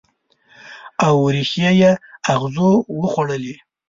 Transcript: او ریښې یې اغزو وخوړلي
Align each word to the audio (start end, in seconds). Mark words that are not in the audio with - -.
او 1.05 1.15
ریښې 1.33 1.69
یې 1.81 1.91
اغزو 2.33 2.71
وخوړلي 2.99 3.55